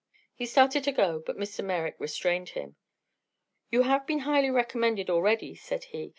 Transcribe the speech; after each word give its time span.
He 0.33 0.47
started 0.47 0.83
to 0.85 0.91
go, 0.91 1.19
but 1.23 1.37
Mr. 1.37 1.63
Merrick 1.63 1.95
restrained 1.99 2.49
him. 2.57 2.75
"You 3.69 3.83
have 3.83 4.07
been 4.07 4.21
highly 4.21 4.49
recommended 4.49 5.11
already," 5.11 5.53
said 5.53 5.83
he. 5.91 6.09